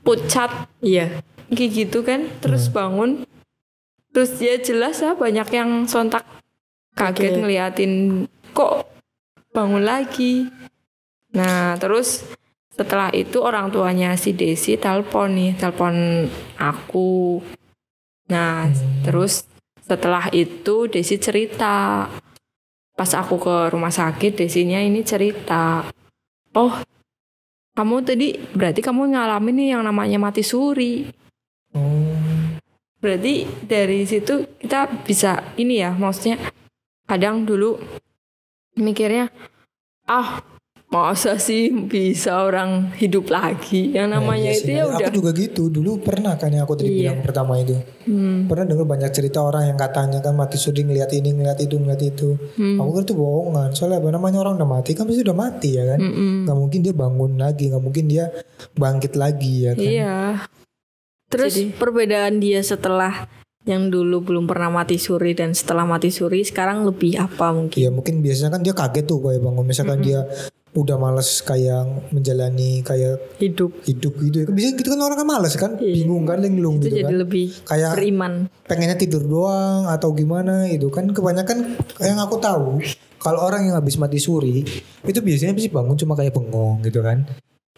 [0.00, 1.20] pucat Iya.
[1.48, 2.28] kayak gitu kan.
[2.40, 3.24] Terus bangun.
[4.12, 6.24] Terus dia jelas lah banyak yang sontak
[6.92, 7.36] kaget Kaget.
[7.36, 7.92] ngeliatin
[8.52, 8.88] kok
[9.56, 10.44] bangun lagi.
[11.32, 12.28] Nah terus
[12.76, 16.28] setelah itu orang tuanya si Desi telepon nih, telepon
[16.60, 17.40] aku.
[18.28, 18.68] Nah
[19.00, 19.48] terus
[19.80, 22.04] setelah itu Desi cerita.
[22.96, 25.84] Pas aku ke rumah sakit, Desinya ini cerita.
[26.56, 26.72] Oh,
[27.76, 31.04] kamu tadi berarti kamu ngalamin nih yang namanya mati suri.
[31.76, 32.16] Oh.
[32.96, 36.40] Berarti dari situ kita bisa ini ya, maksudnya
[37.04, 37.76] kadang dulu
[38.76, 39.32] mikirnya
[40.06, 40.40] ah
[40.86, 45.30] masa sih bisa orang hidup lagi yang namanya Nah, iya itu ya Aku udah juga
[45.34, 45.62] gitu.
[45.66, 47.10] Dulu pernah kan yang aku tadi Iya.
[47.10, 47.74] bilang pertama itu.
[48.06, 51.74] Hmm, Pernah dengar banyak cerita orang yang katanya kan mati suri ngeliat ini, ngeliat itu,
[51.74, 52.38] ngeliat itu.
[52.38, 53.68] hmm, Aku kira itu bohongan.
[53.74, 55.98] Soalnya apa namanya orang udah mati kan pasti udah mati ya kan.
[55.98, 56.46] mm-mm.
[56.46, 58.24] Gak mungkin dia bangun lagi, gak mungkin dia
[58.72, 59.82] bangkit lagi ya kan.
[59.82, 60.16] iya
[61.26, 63.26] Terus Jadi- perbedaan dia setelah
[63.66, 67.74] yang dulu belum pernah mati suri dan setelah mati suri sekarang lebih apa mungkin?
[67.74, 69.66] Iya mungkin biasanya kan dia kaget tuh kayak bangun.
[69.66, 70.22] Misalkan dia
[70.70, 74.46] udah males kayak menjalani kayak Hidup hidup gitu ya.
[74.46, 75.70] Biasanya gitu kan orang kan males kan.
[75.76, 77.20] Bingung kan linglung itu gitu jadi kan.
[77.20, 78.32] lebih Kayak beriman.
[78.64, 82.78] pengennya tidur doang atau gimana itu kan kebanyakan yang aku tahu
[83.16, 84.62] kalau orang yang habis mati suri
[85.02, 87.24] itu biasanya pasti bangun cuma kayak bengong gitu kan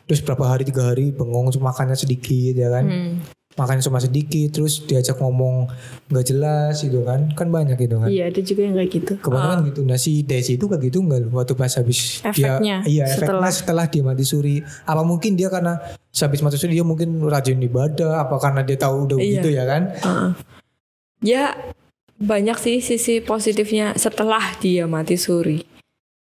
[0.05, 3.12] terus berapa hari tiga hari bengong cuma makannya sedikit ya kan Hmm.
[3.59, 5.66] Makannya cuma sedikit terus diajak ngomong
[6.07, 7.35] nggak jelas gitu kan.
[7.35, 8.07] Kan banyak gitu kan.
[8.07, 9.12] Iya ada juga yang kayak gitu.
[9.18, 9.81] kebanyakan gitu.
[9.83, 13.53] Nah si Desi itu kayak gitu nggak waktu pas habis Efeknya dia iya setelah- efeknya
[13.53, 13.87] setelah.
[13.90, 14.57] dia mati suri.
[14.85, 15.75] Apa mungkin dia karena
[16.14, 18.23] habis mati suri dia mungkin rajin ibadah?
[18.23, 19.33] Apa karena dia tahu udah Iya.
[19.35, 19.83] gitu ya kan?
[19.92, 20.31] Heeh.
[21.18, 21.51] ya
[22.14, 25.62] banyak sih sisi positifnya setelah dia mati suri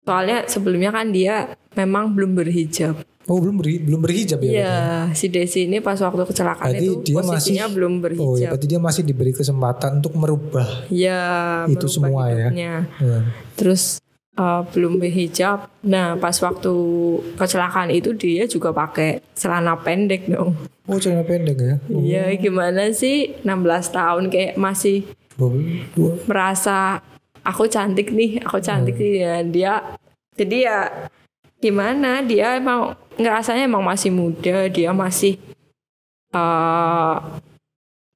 [0.08, 1.36] soalnya sebelumnya kan dia
[1.76, 2.96] memang belum berhijab
[3.28, 4.52] oh belum beri, belum berhijab ya?
[4.54, 4.76] Iya,
[5.12, 8.48] si Desi ini pas waktu kecelakaan Berarti itu dia posisinya masih- belum Oh ya, berhijab.
[8.48, 10.88] berarti dia masih diberi kesempatan untuk merubah.
[10.88, 11.24] ya,
[11.68, 12.48] Itu merubah semua ya?
[12.48, 12.74] hidupnya.
[12.98, 13.20] Ya.
[13.54, 14.00] Terus
[14.34, 15.68] uh, belum berhijab.
[15.84, 16.74] Nah, pas waktu
[17.36, 20.56] kecelakaan itu dia juga pakai celana pendek dong.
[20.88, 21.76] Oh celana pendek ya?
[21.92, 23.52] Oh, Iya, gimana sih 16
[23.92, 25.04] tahun kayak masih
[25.36, 26.16] dua.
[26.24, 27.04] merasa
[27.48, 29.04] aku cantik nih, aku cantik Hmm.
[29.04, 29.34] nih ya.
[29.42, 29.74] Dia
[30.36, 30.78] jadi ya
[31.58, 35.40] gimana dia emang ngerasanya emang masih muda, dia masih
[36.30, 37.16] eh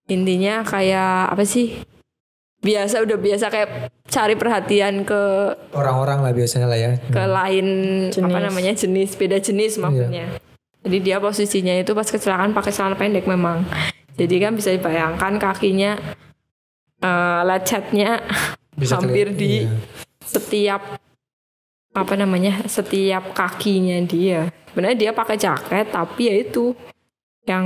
[0.05, 1.79] intinya kayak apa sih
[2.61, 5.21] biasa udah biasa kayak cari perhatian ke
[5.73, 6.91] Orang-orang lah biasanya lah ya.
[7.01, 7.67] ke lain
[8.11, 8.43] apa Jenis.
[8.43, 10.37] namanya jenis beda jenis maksudnya
[10.83, 13.65] jadi dia posisinya itu pas kecelakaan pakai celana pendek memang
[14.13, 15.97] jadi kan bisa dibayangkan kakinya
[17.01, 18.21] eh lecetnya
[18.81, 19.71] Bisa hampir terlihat, di iya.
[20.21, 20.81] setiap
[21.91, 26.71] apa namanya setiap kakinya dia sebenarnya dia pakai jaket tapi ya itu
[27.43, 27.65] yang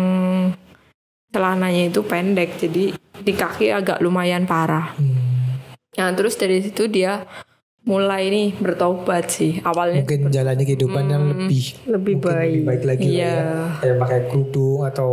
[1.30, 2.84] celananya itu pendek jadi
[3.16, 5.62] di kaki agak lumayan parah Hmm.
[5.94, 7.24] nah terus dari situ dia
[7.82, 12.50] mulai nih bertobat sih awalnya Mungkin jalani kehidupan yang Hmm, lebih lebih mungkin baik.
[12.50, 13.30] lebih baik lagi lah Iya.
[13.30, 13.54] ya.
[13.78, 15.10] Kayak pakai kerudung atau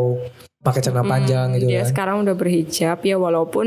[0.59, 1.89] pakai celana panjang gitu dia kan.
[1.91, 3.67] sekarang udah berhijab ya walaupun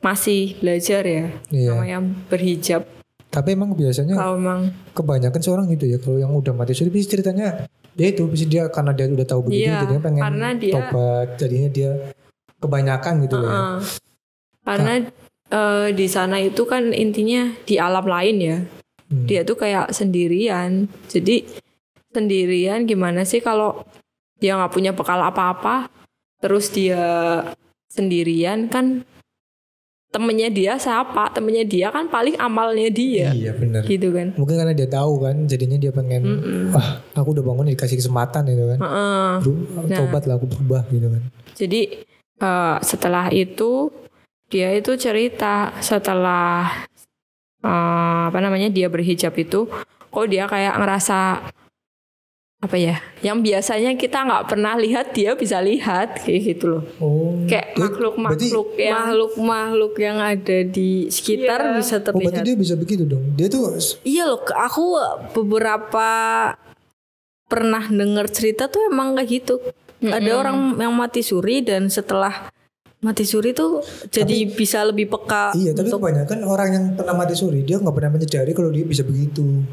[0.00, 1.70] masih belajar ya Iya.
[1.74, 2.82] namanya berhijab
[3.30, 4.60] Tapi emang biasanya kalau memang
[4.90, 7.62] kebanyakan seorang gitu ya kalau yang udah mati suri bisa ceritanya
[7.94, 11.28] ya itu bisa dia karena dia udah tahu begitu Iya, jadinya pengen karena dia- tobat
[11.36, 11.90] jadinya dia
[12.58, 13.46] kebanyakan gitu ya.
[13.46, 13.76] Heeh.
[14.60, 14.92] karena
[15.48, 18.58] eh, di sana itu kan intinya di alam lain ya
[19.06, 19.26] Hmm.
[19.26, 21.42] dia tuh kayak sendirian jadi
[22.08, 23.82] sendirian gimana sih kalau
[24.38, 25.90] dia nggak punya bekal apa-apa
[26.38, 27.02] terus dia
[27.86, 29.02] sendirian kan
[30.10, 33.82] temennya dia siapa temennya dia kan paling amalnya dia Iya benar.
[33.84, 36.62] gitu kan Mungkin karena dia tahu kan jadinya dia pengen Mm-mm.
[36.70, 38.78] wah aku udah bangun dikasih kesempatan gitu kan.
[38.80, 39.30] Heeh.
[39.40, 39.96] Beru- Nah.
[39.96, 41.22] Tobat lah aku berubah gitu kan.
[41.54, 41.80] Jadi
[42.36, 43.94] eh, setelah itu
[44.46, 46.66] dia itu cerita setelah
[47.60, 49.70] eh, apa namanya dia berhijab itu
[50.10, 51.38] kok dia kayak ngerasa
[52.60, 57.32] apa ya yang biasanya kita nggak pernah lihat dia bisa lihat kayak gitu loh Oh.
[57.48, 61.74] kayak makhluk makhluk yang Makhluk-makhluk yang ada di sekitar Iya.
[61.80, 62.44] bisa Oh berarti terlihat.
[62.44, 63.24] dia bisa begitu dong.
[63.32, 64.84] Dia tuh Iya loh, aku
[65.32, 66.08] beberapa
[67.48, 69.56] pernah dengar cerita tuh emang kayak gitu.
[70.00, 72.52] Ada orang yang mati suri dan setelah
[73.00, 77.32] mati suri tuh jadi bisa lebih peka iya tapi untuk kebanyakan orang yang pernah mati
[77.32, 79.64] suri dia nggak pernah menyadari kalau dia bisa begitu.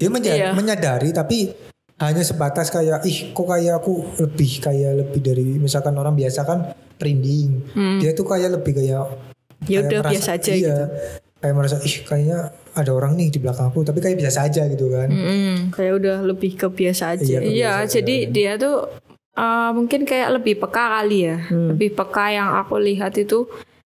[0.00, 0.50] Dia menja- Iya.
[0.50, 1.52] menyadari tapi
[2.00, 6.72] hanya sebatas kayak ih kok kayak aku lebih kayak lebih dari misalkan orang biasa kan
[6.96, 7.60] merinding.
[7.70, 8.00] Hmm.
[8.00, 9.04] Dia tuh kayak lebih kayak
[9.68, 10.84] ya udah merasa- biasa aja iya, gitu.
[11.36, 12.38] Kayak merasa ih kayaknya
[12.70, 15.08] ada orang nih di belakang aku tapi kayak biasa saja gitu kan.
[15.08, 15.54] Mm-mm.
[15.70, 17.20] Kayak udah lebih ke biasa aja.
[17.20, 17.44] Iya, Iya,
[17.76, 18.32] kebiasaan jadi kan.
[18.32, 18.76] dia tuh
[19.34, 21.36] uh, mungkin kayak lebih peka kali ya.
[21.44, 21.68] Hmm.
[21.70, 23.44] Lebih peka yang aku lihat itu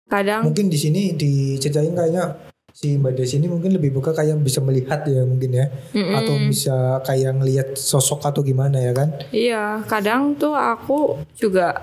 [0.05, 2.48] kadang Mungkin di sini diceritain kayaknya
[2.79, 6.15] si Mbak Desi ini mungkin lebih buka kayak bisa melihat ya mungkin ya Mm-mm.
[6.15, 9.11] atau bisa kayak ngelihat sosok atau gimana ya kan?
[9.35, 11.75] Iya, kadang tuh aku juga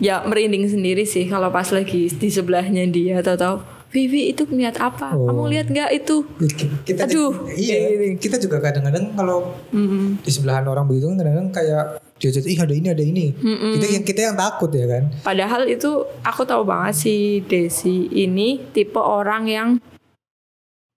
[0.00, 3.56] ya merinding sendiri sih kalau pas lagi di sebelahnya dia atau tahu
[3.92, 5.12] Vivi itu ngeliat apa?
[5.12, 5.28] Oh.
[5.28, 6.24] Kamu lihat nggak itu?
[6.88, 8.08] Kita Aduh, iya, kayak gini.
[8.16, 10.24] kita juga kadang-kadang kalau Mm-mm.
[10.24, 11.84] di sebelahan orang begitu kan kadang-kadang kayak
[12.16, 13.26] dia jadi ih ada ini ada ini.
[13.36, 13.72] Mm-mm.
[13.76, 15.12] Kita yang kita yang takut ya kan?
[15.20, 19.68] Padahal itu aku tahu banget si Desi ini tipe orang yang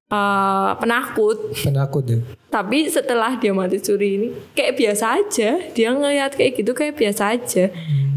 [0.09, 1.37] eh, penakut.
[1.53, 2.19] Penakut ya.
[2.49, 5.49] Tapi setelah dia mati suri ini kayak biasa aja.
[5.73, 7.69] Dia ngelihat kayak gitu kayak biasa aja.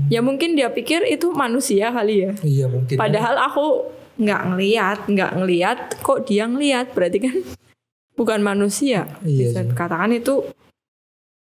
[0.08, 2.32] Ya mungkin dia pikir itu manusia kali ya.
[2.40, 2.96] Iya mungkin.
[2.96, 3.88] Padahal aku
[4.20, 7.36] nggak ngelihat, nggak ngelihat, kok dia ngelihat berarti kan
[8.18, 9.08] bukan manusia.
[9.24, 10.48] Iya Bisa dikatakan itu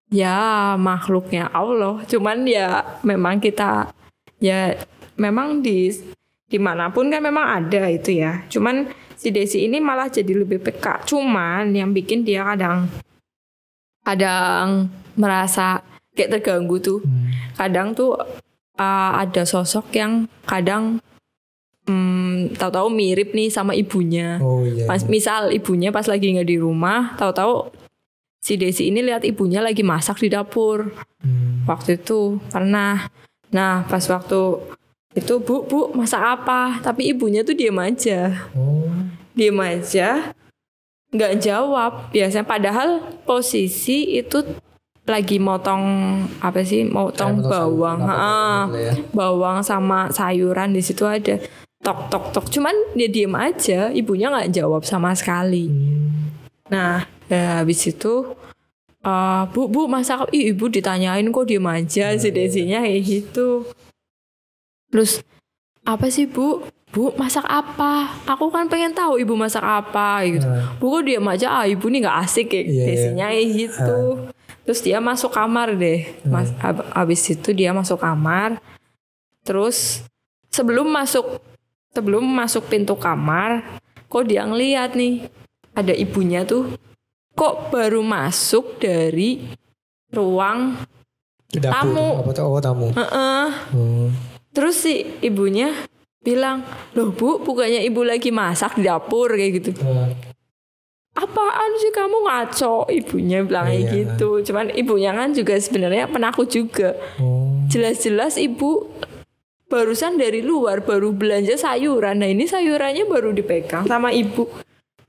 [0.08, 2.04] ya makhluknya Allah.
[2.08, 3.92] Cuman ya memang kita
[4.40, 4.76] ya
[5.20, 5.92] memang di
[6.48, 8.48] di mana pun kan memang ada itu ya.
[8.48, 11.02] Cuman si Desi ini malah jadi lebih peka.
[11.02, 12.86] Cuman yang bikin dia kadang
[14.06, 15.82] kadang merasa
[16.14, 17.34] kayak terganggu tuh Hmm.
[17.58, 18.14] kadang tuh
[18.78, 21.02] uh, ada sosok yang kadang
[21.90, 24.38] hmm, tahu-tahu mirip nih sama ibunya.
[24.38, 24.86] Oh iya.
[24.86, 27.74] Pas misal ibunya pas lagi nggak di rumah, tahu-tahu
[28.38, 30.94] si Desi ini lihat ibunya lagi masak di dapur.
[31.20, 31.66] Hmm.
[31.66, 33.10] Waktu itu pernah.
[33.48, 34.40] Nah, pas waktu
[35.12, 36.78] itu Bu, Bu, masak apa?
[36.78, 38.48] Tapi ibunya tuh diem aja.
[38.52, 38.88] Oh.
[39.32, 40.32] Diem aja.
[41.08, 42.12] nggak jawab.
[42.12, 42.88] Biasanya padahal
[43.24, 44.44] posisi itu
[45.04, 45.84] lagi motong
[46.38, 46.84] apa sih?
[46.84, 47.98] Motong Kayak bawang.
[48.04, 48.92] gitu ya.
[49.10, 51.40] bawang sama sayuran di situ ada
[51.78, 56.34] tok tok tok cuman dia diem aja ibunya nggak jawab sama sekali Hmm.
[56.66, 58.34] nah ya, habis itu
[59.00, 62.34] eh, bu bu masak Ih, ibu ditanyain kok diem aja Nah, si iya.
[62.34, 63.62] desinya kayak gitu
[64.88, 65.20] terus
[65.82, 70.76] apa sih bu bu masak apa aku kan pengen tahu ibu masak apa gitu Nah.
[70.76, 72.86] bu kok diem aja ah ibu nih nggak asik kayak Iya, iya.
[72.86, 73.98] desinya kayak gitu
[74.64, 78.56] terus dia masuk kamar deh Mas, hab- habis itu dia masuk kamar
[79.42, 80.04] terus
[80.48, 81.40] sebelum masuk
[81.90, 83.64] sebelum masuk pintu kamar
[84.06, 85.28] kok dia ngeliat nih
[85.72, 86.72] ada ibunya tuh
[87.32, 89.44] kok baru masuk dari
[90.08, 90.74] ruang
[91.48, 91.70] dapur.
[91.70, 92.08] Tamu.
[92.18, 92.44] Apa tuh?
[92.46, 92.86] Oh tamu.
[92.90, 93.48] Heeh.
[93.72, 94.08] Oh.
[94.58, 95.70] Terus si ibunya
[96.18, 96.66] bilang,
[96.98, 99.70] loh bu, bukannya ibu lagi masak di dapur kayak gitu.
[99.78, 100.10] Nah,
[101.18, 102.86] Apaan sih kamu ngaco?
[102.86, 103.90] Ibunya bilang kayak Iya.
[103.90, 104.38] gitu.
[104.46, 106.94] Cuman ibunya kan juga sebenarnya penakut juga.
[107.18, 107.58] oh.
[107.66, 108.86] Jelas-jelas ibu
[109.66, 112.22] barusan dari luar baru belanja sayuran.
[112.22, 114.46] Nah ini sayurannya baru dipegang sama ibu.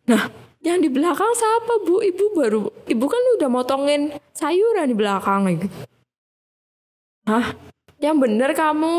[0.10, 0.34] Nah
[0.66, 2.02] yang di belakang siapa bu?
[2.02, 5.78] Ibu baru, ibu kan udah motongin sayuran di belakang kayak gitu.
[7.30, 7.46] Hah?
[8.00, 8.98] Yang bener kamu.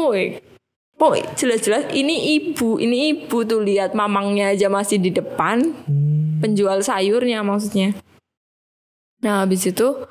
[1.00, 6.40] Oh jelas-jelas ini ibu, ini ibu tuh lihat mamangnya aja masih di depan Hmm.
[6.40, 7.96] penjual sayurnya maksudnya.
[9.20, 10.04] Nah habis itu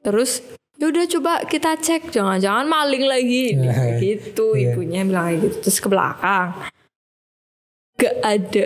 [0.00, 0.40] terus
[0.80, 3.52] yaudah coba kita cek jangan-jangan maling lagi
[4.00, 4.72] gitu Iya.
[4.72, 6.56] ibunya bilang kayak gitu terus ke belakang
[7.96, 8.64] gak ada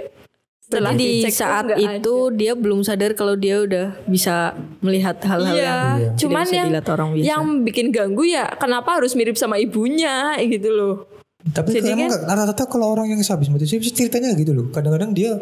[0.74, 5.62] setelah Jadi di saat itu dia belum sadar kalau dia udah bisa melihat hal-hal Iya,
[5.62, 6.10] yang Iya.
[6.16, 7.24] cuman bisa yang dilihat orang biasa.
[7.24, 10.94] yang bikin ganggu ya kenapa harus mirip sama ibunya gitu loh.
[11.44, 14.66] Tapi Jadi emang kan- rata-rata kalau orang yang habis mati suri ceritanya gitu loh.
[14.68, 15.36] Kadang-kadang dia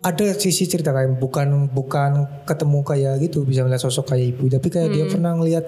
[0.00, 2.10] ada sisi cerita kayak bukan bukan
[2.44, 5.12] ketemu kayak gitu bisa melihat sosok kayak ibu, tapi kayak dia Hmm.
[5.12, 5.64] pernah ngelihat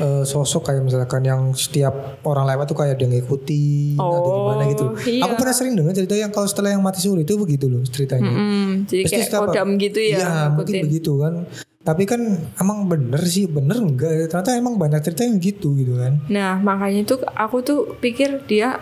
[0.00, 1.92] eh, sosok kayak misalkan yang setiap
[2.24, 4.84] orang lewat tuh kayak dia ngikutin atau Oh, gimana gitu.
[5.06, 5.22] iya.
[5.24, 8.26] Aku pernah sering dengar cerita yang kalau setelah yang mati suri itu begitu loh ceritanya.
[8.26, 10.16] Mm, jadi Pasti kayak kodam gitu ya.
[10.16, 11.34] Iya mungkin begitu kan.
[11.80, 12.20] Tapi kan
[12.56, 16.20] emang bener sih bener enggak ternyata emang banyak cerita yang gitu gitu kan.
[16.28, 18.76] Nah makanya tuh aku tuh pikir dia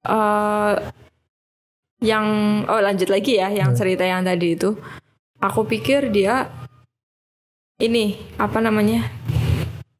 [0.00, 0.74] eh
[2.00, 2.26] yang
[2.64, 3.78] oh lanjut lagi ya yang Hmm.
[3.78, 4.72] cerita yang tadi itu
[5.36, 6.48] aku pikir dia
[7.76, 9.04] ini apa namanya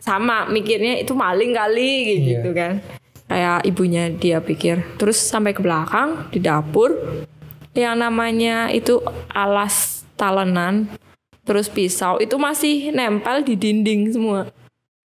[0.01, 2.41] sama mikirnya itu maling kali Iya.
[2.41, 2.81] gitu kan
[3.29, 6.97] kayak ibunya dia pikir terus sampai ke belakang di dapur
[7.77, 8.99] yang namanya itu
[9.31, 10.91] alas talenan
[11.47, 14.51] terus pisau itu masih nempel di dinding semua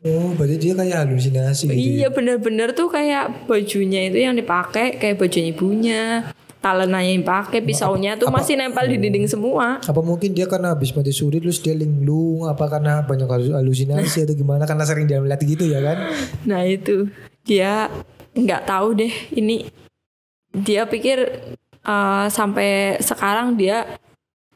[0.06, 1.74] Oh berarti dia kayak halusinasi gitu.
[1.74, 2.10] Iya ya?
[2.14, 6.04] bener-bener tuh kayak bajunya itu yang dipakai kayak bajunya ibunya,
[6.65, 9.78] talenanya yang dipakai, pisaunya tuh apa- masih nempel di dinding semua.
[9.86, 14.25] Apa mungkin dia karena habis mati suri terus dia linglung apa karena banyak halus- halusinasi
[14.25, 15.97] atau gimana karena sering dia melihat gitu ya kan?
[16.49, 17.06] Nah itu
[17.45, 17.93] dia
[18.34, 19.69] nggak tahu deh ini
[20.58, 21.17] dia pikir
[21.86, 23.86] eh, sampai sekarang dia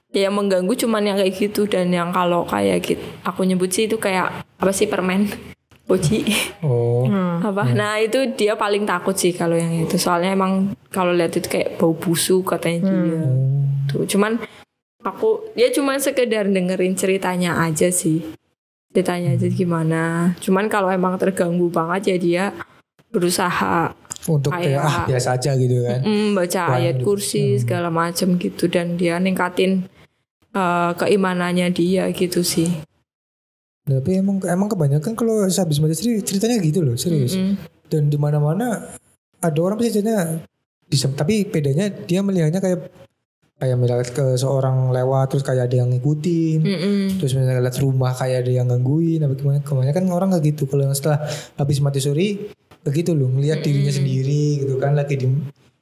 [0.10, 3.86] dia yang mengganggu cuman yang kayak gitu dan yang kalau kayak gitu aku nyebut sih
[3.86, 5.30] itu kayak apa sih permen
[5.90, 6.22] boci
[6.62, 7.10] Oh.
[7.42, 7.74] apa?
[7.74, 9.98] Nah itu dia paling takut sih kalau yang itu.
[9.98, 10.52] Soalnya emang
[10.88, 13.22] kalau lihat itu kayak bau busuk katanya dia.
[13.88, 14.38] Tuh cuman
[15.02, 18.22] aku dia cuman sekedar dengerin ceritanya aja sih.
[18.90, 20.04] Ceritanya aja gimana.
[20.38, 22.44] Cuman kalau emang terganggu banget ya dia
[23.10, 26.00] berusaha Untuk kayak, Kayak- ah biasa aja gitu kan.
[26.04, 28.68] mm, baca Wah, ayat kursi segala macam gitu.
[28.68, 29.88] Dan dia ningkatin
[30.52, 32.68] eh, keimanannya dia gitu sih
[33.90, 37.34] Tapi emang emang kebanyakan kalau habis mati suri ceritanya gitu loh serius.
[37.34, 37.58] Mm-mm.
[37.90, 38.94] Dan di mana-mana
[39.40, 40.46] ada orang pasti ceritanya
[40.86, 42.94] bisa tapi bedanya dia melihatnya kayak
[43.60, 46.60] kayak melihat ke seorang lewat terus kayak ada yang ngikutin.
[46.62, 47.00] Mm-mm.
[47.18, 50.88] terus misalnya lihat rumah kayak ada yang gangguin apa gimana kebanyakan orang nggak gitu kalau
[50.88, 51.26] yang setelah
[51.58, 52.28] habis mati suri
[52.80, 55.28] begitu loh ngelihat dirinya sendiri gitu kan lagi di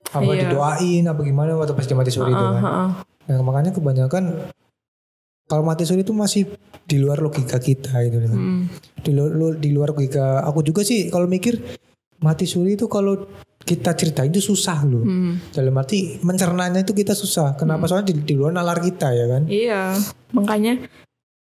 [0.07, 0.49] apa Iya.
[0.49, 2.89] didoain apa gimana waktu pas dia mati suri itu Ah, kan ah, ah.
[3.29, 4.23] nah, makanya kebanyakan
[5.47, 6.43] kalau mati suri itu masih
[6.83, 8.61] di luar logika kita gitu kan Mm.
[8.99, 11.55] di luar lu- di luar logika aku juga sih kalau mikir
[12.19, 13.27] mati suri itu kalau
[13.59, 15.51] kita ceritain itu susah loh Mm.
[15.51, 19.43] dalam arti mencernanya itu kita susah kenapa soalnya di, di luar nalar kita ya kan
[19.45, 19.95] Iya,
[20.31, 20.83] makanya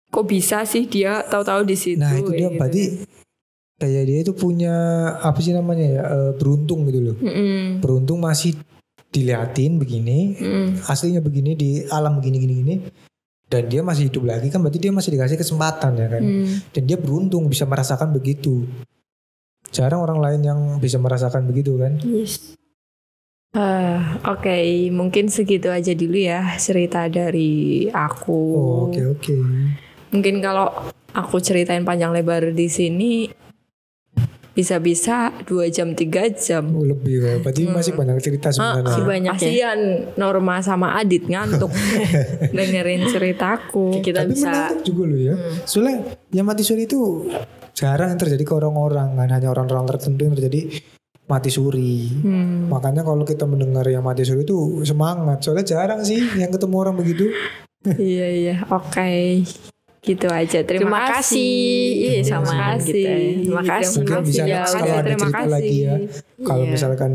[0.08, 1.98] kok bisa sih dia tahu-tahu di situ.
[1.98, 2.54] Nah itu dia gitu.
[2.54, 2.82] berarti
[3.74, 4.74] kayak dia itu punya
[5.18, 7.16] apa sih namanya ya eh, beruntung gitu loh.
[7.18, 7.82] Mm-mm.
[7.82, 8.54] Beruntung masih
[9.10, 10.86] diliatin begini, Mm.
[10.86, 12.74] aslinya begini di alam begini gini gini.
[13.54, 16.22] Dan dia masih hidup lagi kan berarti dia masih dikasih kesempatan ya kan.
[16.26, 16.46] Mm.
[16.74, 18.66] Dan dia beruntung bisa merasakan begitu.
[19.70, 22.02] Jarang orang lain yang bisa merasakan begitu kan.
[22.02, 22.58] Yes.
[23.54, 28.40] Ah, Oke, mungkin segitu aja dulu ya cerita dari aku.
[28.58, 29.34] Oh, Oke oke.
[30.10, 30.74] Mungkin kalau
[31.14, 33.30] aku ceritain panjang lebar di sini
[34.54, 36.70] bisa-bisa dua jam tiga jam.
[36.70, 37.32] Oh, lebih ya.
[37.42, 38.86] Berarti masih banyak cerita sebenarnya.
[38.86, 39.42] Masih banyak ya.
[39.42, 39.80] Kasihan
[40.14, 41.74] Norma sama Adit ngantuk
[42.56, 43.98] dengerin ceritaku.
[43.98, 45.34] Kita Tapi bisa menarik juga loh ya.
[45.66, 45.96] Soalnya
[46.30, 47.26] yang mati suri itu
[47.74, 50.60] jarang yang terjadi ke orang-orang kan hanya orang-orang tertentu yang terjadi
[51.26, 52.06] mati suri.
[52.22, 52.70] Hmm.
[52.70, 55.42] Makanya kalau kita mendengar yang mati suri itu semangat.
[55.42, 57.26] Soalnya jarang sih yang ketemu orang begitu.
[57.98, 59.42] iya iya, oke.
[60.04, 60.58] Gitu aja.
[60.62, 61.56] Terima, Terima kasih.
[61.96, 62.92] Iya, Terima sama kasih.
[62.92, 63.18] kita ya.
[63.40, 63.88] Terima kasih.
[63.96, 65.50] Mungkin kasih bisa ya, next kasih, kalau ada terima cerita kasih.
[65.50, 65.94] lagi ya.
[66.44, 66.70] Kalau Iya.
[66.70, 67.12] misalkan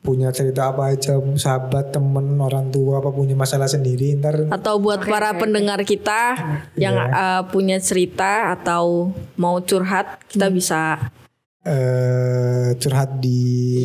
[0.00, 5.04] punya cerita apa aja sahabat, temen, orang tua apa punya masalah sendiri ntar atau buat
[5.04, 6.40] para pendengar kita
[6.74, 7.12] yang Iya.
[7.12, 11.12] uh, punya cerita atau mau curhat kita bisa
[11.60, 13.40] eh curhat di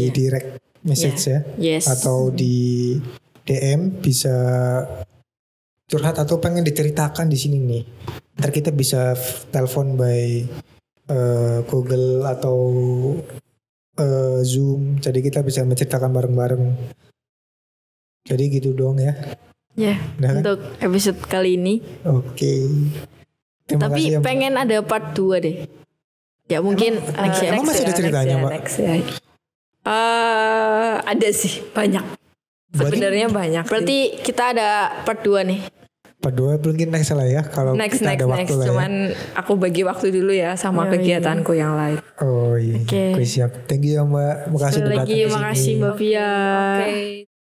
[0.09, 1.84] direct message ya Yes.
[1.91, 2.95] atau di
[3.43, 4.32] DM bisa
[5.86, 7.83] curhat atau pengen diceritakan di sini nih.
[8.41, 9.13] Ntar kita bisa
[9.53, 10.21] telepon by
[11.09, 12.57] eh, Google atau
[13.97, 14.97] eh, Zoom.
[14.99, 16.63] Jadi kita bisa menceritakan bareng-bareng.
[18.25, 19.13] Jadi gitu dong ya.
[19.75, 20.39] Ya, kan?
[20.39, 21.83] untuk episode kali ini.
[22.07, 22.65] Oke.
[23.67, 25.67] Terima Tapi kasih ya, pengen ada part 2 deh.
[26.45, 27.51] Ya mungkin next Eh, ya.
[27.53, 28.51] Emang masih ada ya, ceritanya, next ya, Mbak?
[28.53, 28.93] next ya.
[29.86, 32.05] Eh, ada sih banyak.
[32.76, 33.63] Sebenarnya banyak.
[33.63, 33.71] sih.
[33.71, 34.69] Berarti kita ada
[35.07, 35.61] part 2 nih.
[36.15, 38.55] Berdua mungkin next lah ya kalau next kita next ada waktu next.
[38.57, 38.69] lah ya.
[38.73, 38.91] Cuman
[39.38, 42.01] aku bagi waktu dulu ya sama kegiatanku yang lain.
[42.17, 42.82] Oh iya.
[42.82, 43.13] Oke.
[43.13, 43.69] Oke, siap.
[43.69, 44.36] Thank you ya Mbak.
[44.49, 45.73] Makasih udah lagi datang ke makasih.
[45.78, 46.30] Mbak Via.
[46.82, 47.24] Oke.